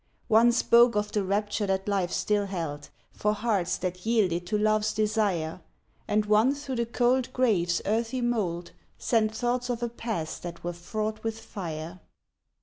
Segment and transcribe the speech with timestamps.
[0.29, 4.93] One spoke of the rapture that life still held For hearts that yielded to love's
[4.95, 5.61] desire,
[6.07, 10.73] And one through the cold grave's earthy mold Sent thoughts of a past that were
[10.73, 11.99] fraught with fire.